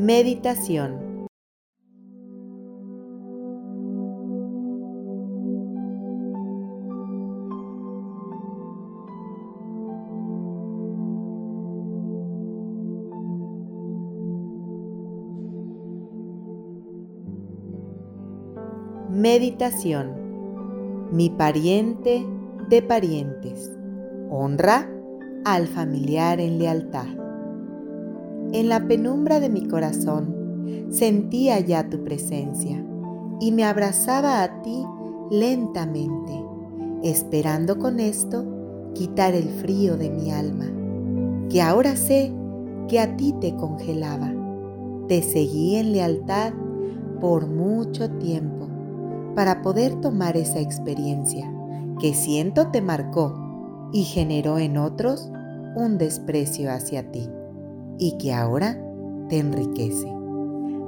Meditación 0.00 1.10
Meditación. 19.10 21.10
Mi 21.12 21.28
pariente 21.28 22.24
de 22.70 22.80
parientes. 22.80 23.70
Honra 24.30 24.88
al 25.44 25.66
familiar 25.66 26.40
en 26.40 26.58
lealtad. 26.58 27.19
En 28.52 28.68
la 28.68 28.88
penumbra 28.88 29.38
de 29.38 29.48
mi 29.48 29.68
corazón 29.68 30.88
sentía 30.90 31.60
ya 31.60 31.88
tu 31.88 32.02
presencia 32.02 32.84
y 33.38 33.52
me 33.52 33.64
abrazaba 33.64 34.42
a 34.42 34.60
ti 34.62 34.84
lentamente, 35.30 36.32
esperando 37.04 37.78
con 37.78 38.00
esto 38.00 38.44
quitar 38.92 39.34
el 39.34 39.48
frío 39.50 39.96
de 39.96 40.10
mi 40.10 40.32
alma, 40.32 40.66
que 41.48 41.62
ahora 41.62 41.94
sé 41.94 42.32
que 42.88 42.98
a 42.98 43.16
ti 43.16 43.32
te 43.40 43.54
congelaba. 43.54 44.34
Te 45.06 45.22
seguí 45.22 45.76
en 45.76 45.92
lealtad 45.92 46.52
por 47.20 47.46
mucho 47.46 48.10
tiempo 48.18 48.66
para 49.36 49.62
poder 49.62 50.00
tomar 50.00 50.36
esa 50.36 50.58
experiencia 50.58 51.48
que 52.00 52.14
siento 52.14 52.72
te 52.72 52.82
marcó 52.82 53.90
y 53.92 54.02
generó 54.02 54.58
en 54.58 54.76
otros 54.76 55.30
un 55.76 55.98
desprecio 55.98 56.72
hacia 56.72 57.12
ti 57.12 57.28
y 58.00 58.12
que 58.12 58.32
ahora 58.32 58.78
te 59.28 59.38
enriquece. 59.38 60.10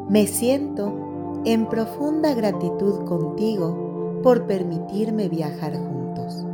Me 0.09 0.27
siento 0.27 1.43
en 1.45 1.69
profunda 1.69 2.35
gratitud 2.35 3.05
contigo 3.05 4.21
por 4.23 4.47
permitirme 4.47 5.29
viajar 5.29 5.77
juntos. 5.77 6.45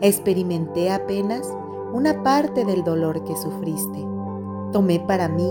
Experimenté 0.00 0.92
apenas 0.92 1.52
una 1.92 2.22
parte 2.22 2.64
del 2.64 2.84
dolor 2.84 3.24
que 3.24 3.36
sufriste. 3.36 4.06
Tomé 4.72 5.00
para 5.00 5.28
mí 5.28 5.50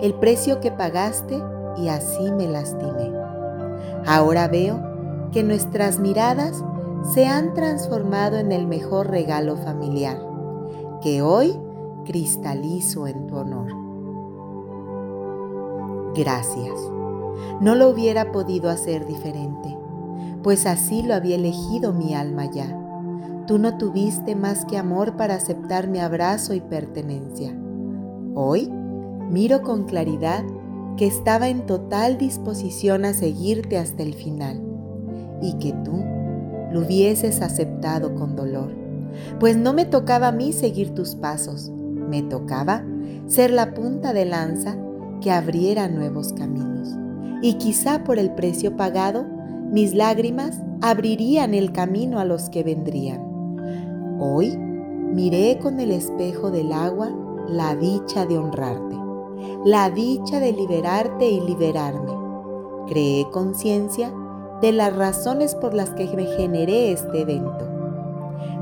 el 0.00 0.14
precio 0.14 0.60
que 0.60 0.70
pagaste 0.70 1.42
y 1.76 1.88
así 1.88 2.30
me 2.30 2.46
lastimé. 2.46 3.12
Ahora 4.06 4.46
veo 4.46 4.80
que 5.32 5.42
nuestras 5.42 5.98
miradas 5.98 6.62
se 7.14 7.26
han 7.26 7.52
transformado 7.52 8.36
en 8.38 8.52
el 8.52 8.68
mejor 8.68 9.10
regalo 9.10 9.56
familiar, 9.56 10.20
que 11.02 11.20
hoy 11.20 11.58
cristalizo 12.04 13.08
en 13.08 13.26
tu 13.26 13.36
honor. 13.36 13.87
Gracias. 16.14 16.74
No 17.60 17.74
lo 17.74 17.88
hubiera 17.88 18.32
podido 18.32 18.70
hacer 18.70 19.06
diferente, 19.06 19.76
pues 20.42 20.66
así 20.66 21.02
lo 21.02 21.14
había 21.14 21.36
elegido 21.36 21.92
mi 21.92 22.14
alma 22.14 22.50
ya. 22.50 22.74
Tú 23.46 23.58
no 23.58 23.78
tuviste 23.78 24.36
más 24.36 24.64
que 24.64 24.76
amor 24.76 25.16
para 25.16 25.34
aceptar 25.34 25.88
mi 25.88 25.98
abrazo 25.98 26.54
y 26.54 26.60
pertenencia. 26.60 27.56
Hoy 28.34 28.68
miro 29.30 29.62
con 29.62 29.84
claridad 29.84 30.44
que 30.96 31.06
estaba 31.06 31.48
en 31.48 31.66
total 31.66 32.18
disposición 32.18 33.04
a 33.04 33.14
seguirte 33.14 33.78
hasta 33.78 34.02
el 34.02 34.14
final 34.14 34.60
y 35.40 35.54
que 35.58 35.72
tú 35.84 36.04
lo 36.72 36.80
hubieses 36.80 37.40
aceptado 37.40 38.14
con 38.14 38.36
dolor, 38.36 38.72
pues 39.40 39.56
no 39.56 39.72
me 39.72 39.84
tocaba 39.84 40.28
a 40.28 40.32
mí 40.32 40.52
seguir 40.52 40.94
tus 40.94 41.14
pasos, 41.14 41.70
me 41.70 42.22
tocaba 42.22 42.84
ser 43.26 43.50
la 43.50 43.74
punta 43.74 44.12
de 44.12 44.24
lanza 44.24 44.76
que 45.20 45.30
abriera 45.30 45.88
nuevos 45.88 46.32
caminos. 46.32 46.96
Y 47.42 47.54
quizá 47.54 48.04
por 48.04 48.18
el 48.18 48.32
precio 48.32 48.76
pagado, 48.76 49.26
mis 49.70 49.94
lágrimas 49.94 50.60
abrirían 50.80 51.54
el 51.54 51.72
camino 51.72 52.18
a 52.18 52.24
los 52.24 52.48
que 52.50 52.62
vendrían. 52.62 53.20
Hoy 54.20 54.56
miré 54.56 55.58
con 55.58 55.78
el 55.80 55.90
espejo 55.90 56.50
del 56.50 56.72
agua 56.72 57.10
la 57.48 57.76
dicha 57.76 58.26
de 58.26 58.38
honrarte, 58.38 58.96
la 59.64 59.90
dicha 59.90 60.40
de 60.40 60.52
liberarte 60.52 61.28
y 61.28 61.40
liberarme. 61.40 62.12
Creé 62.86 63.28
conciencia 63.30 64.12
de 64.60 64.72
las 64.72 64.94
razones 64.96 65.54
por 65.54 65.74
las 65.74 65.90
que 65.90 66.06
me 66.14 66.26
generé 66.26 66.92
este 66.92 67.20
evento. 67.20 67.68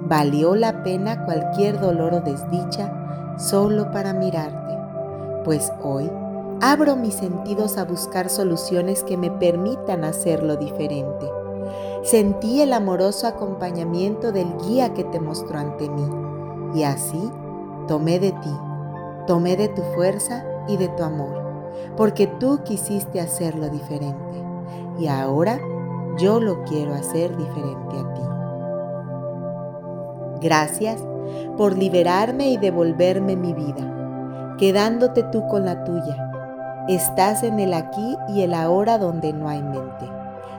Valió 0.08 0.54
la 0.54 0.82
pena 0.82 1.24
cualquier 1.24 1.80
dolor 1.80 2.14
o 2.14 2.20
desdicha 2.20 3.36
solo 3.38 3.90
para 3.90 4.12
mirarte, 4.12 4.76
pues 5.44 5.72
hoy 5.82 6.10
abro 6.60 6.96
mis 6.96 7.14
sentidos 7.14 7.78
a 7.78 7.84
buscar 7.84 8.30
soluciones 8.30 9.04
que 9.04 9.16
me 9.16 9.30
permitan 9.30 10.04
hacerlo 10.04 10.56
diferente. 10.56 11.26
Sentí 12.02 12.60
el 12.60 12.72
amoroso 12.72 13.26
acompañamiento 13.26 14.32
del 14.32 14.48
guía 14.58 14.94
que 14.94 15.04
te 15.04 15.20
mostró 15.20 15.58
ante 15.58 15.88
mí 15.88 16.08
y 16.74 16.84
así 16.84 17.30
tomé 17.88 18.18
de 18.18 18.32
ti, 18.32 18.54
tomé 19.26 19.56
de 19.56 19.68
tu 19.68 19.82
fuerza 19.94 20.44
y 20.68 20.76
de 20.76 20.88
tu 20.88 21.02
amor, 21.02 21.34
porque 21.96 22.26
tú 22.26 22.60
quisiste 22.64 23.20
hacerlo 23.20 23.68
diferente. 23.68 24.44
Y 24.98 25.08
ahora 25.08 25.58
yo 26.18 26.40
lo 26.40 26.64
quiero 26.64 26.94
hacer 26.94 27.36
diferente 27.36 27.98
a 27.98 28.14
ti. 28.14 28.22
Gracias 30.40 31.02
por 31.56 31.76
liberarme 31.76 32.50
y 32.50 32.56
devolverme 32.56 33.36
mi 33.36 33.52
vida, 33.52 34.54
quedándote 34.58 35.22
tú 35.24 35.46
con 35.48 35.64
la 35.64 35.84
tuya. 35.84 36.25
Estás 36.88 37.42
en 37.42 37.58
el 37.58 37.74
aquí 37.74 38.16
y 38.28 38.42
el 38.42 38.54
ahora 38.54 38.96
donde 38.96 39.32
no 39.32 39.48
hay 39.48 39.60
mente, 39.60 40.08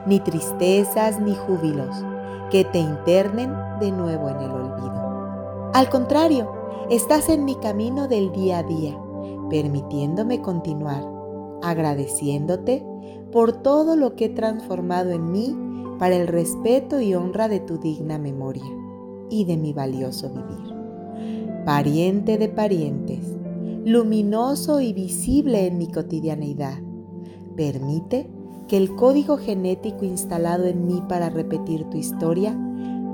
ni 0.05 0.19
tristezas 0.19 1.21
ni 1.21 1.33
júbilos 1.33 2.03
que 2.51 2.65
te 2.65 2.79
internen 2.79 3.53
de 3.79 3.93
nuevo 3.93 4.27
en 4.27 4.37
el 4.41 4.51
olvido. 4.51 5.71
Al 5.73 5.89
contrario, 5.89 6.51
estás 6.89 7.29
en 7.29 7.45
mi 7.45 7.55
camino 7.55 8.09
del 8.09 8.33
día 8.33 8.59
a 8.59 8.63
día, 8.63 8.99
permitiéndome 9.49 10.41
continuar, 10.41 11.03
agradeciéndote 11.63 12.85
por 13.31 13.53
todo 13.53 13.95
lo 13.95 14.15
que 14.15 14.25
he 14.25 14.29
transformado 14.29 15.11
en 15.11 15.31
mí 15.31 15.55
para 15.97 16.17
el 16.17 16.27
respeto 16.27 16.99
y 16.99 17.15
honra 17.15 17.47
de 17.47 17.61
tu 17.61 17.77
digna 17.77 18.17
memoria 18.17 18.65
y 19.29 19.45
de 19.45 19.55
mi 19.55 19.71
valioso 19.71 20.29
vivir. 20.29 20.75
Pariente 21.65 22.37
de 22.37 22.49
parientes, 22.49 23.36
luminoso 23.87 24.81
y 24.81 24.91
visible 24.91 25.65
en 25.65 25.77
mi 25.77 25.89
cotidianeidad, 25.89 26.79
permite 27.55 28.29
que 28.67 28.75
el 28.75 28.93
código 28.97 29.37
genético 29.37 30.03
instalado 30.03 30.65
en 30.65 30.85
mí 30.85 31.01
para 31.07 31.29
repetir 31.29 31.85
tu 31.85 31.95
historia 31.95 32.53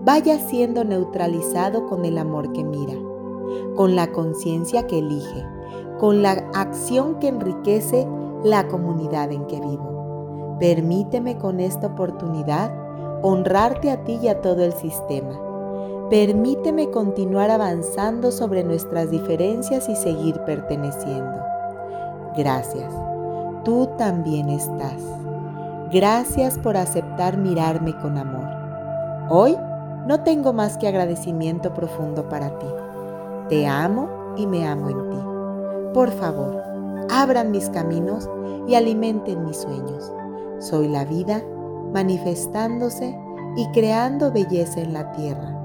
vaya 0.04 0.40
siendo 0.40 0.84
neutralizado 0.84 1.86
con 1.86 2.06
el 2.06 2.18
amor 2.18 2.52
que 2.54 2.64
mira, 2.64 2.96
con 3.76 3.96
la 3.96 4.12
conciencia 4.12 4.88
que 4.88 4.98
elige, 4.98 5.46
con 6.00 6.24
la 6.24 6.32
acción 6.56 7.20
que 7.20 7.28
enriquece 7.28 8.08
la 8.44 8.68
comunidad 8.68 9.32
en 9.32 9.46
que 9.46 9.62
vivo 9.62 10.58
Permíteme 10.60 11.38
con 11.38 11.60
esta 11.60 11.86
oportunidad 11.86 12.74
honrarte 13.22 13.92
a 13.92 14.04
ti 14.06 14.18
y 14.24 14.28
a 14.28 14.42
todo 14.42 14.64
el 14.64 14.74
sistema. 14.74 15.53
Permíteme 16.10 16.92
continuar 16.92 17.50
avanzando 17.50 18.32
sobre 18.32 18.64
nuestras 18.64 19.10
diferencias 19.10 19.90
y 19.90 19.96
seguir 19.96 20.40
perteneciendo. 20.42 21.40
Gracias. 22.36 22.94
Tú 23.64 23.90
también 23.98 24.50
estás. 24.50 25.02
Gracias 25.92 26.58
por 26.60 26.76
aceptar 26.76 27.38
mirarme 27.38 27.96
con 28.00 28.18
amor. 28.18 28.48
Hoy 29.30 29.58
no 30.06 30.22
tengo 30.24 30.52
más 30.52 30.78
que 30.78 30.88
agradecimiento 30.88 31.74
profundo 31.74 32.28
para 32.28 32.60
ti. 32.60 32.68
Te 33.48 33.66
amo 33.66 34.10
y 34.36 34.46
me 34.46 34.68
amo 34.68 34.90
en 34.90 35.10
ti. 35.10 35.18
Por 35.94 36.12
favor, 36.12 36.62
abran 37.10 37.52
mis 37.52 37.70
caminos 37.70 38.30
y 38.68 38.76
alimenten 38.76 39.46
mis 39.46 39.58
sueños. 39.58 40.12
Soy 40.60 40.90
la 40.90 41.06
vida 41.06 41.42
manifestándose 41.94 43.18
y 43.56 43.68
creando 43.72 44.32
belleza 44.32 44.82
en 44.82 44.94
la 44.94 45.12
tierra. 45.14 45.63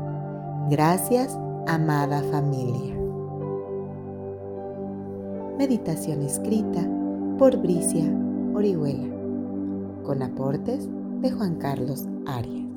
Gracias, 0.70 1.34
amada 1.66 2.22
familia. 2.30 2.94
Meditación 5.56 6.20
escrita 6.20 6.86
por 7.38 7.56
Bricia 7.56 8.04
Orihuela, 8.54 9.08
con 10.04 10.22
aportes 10.22 10.86
de 11.22 11.30
Juan 11.30 11.54
Carlos 11.54 12.04
Arias. 12.26 12.67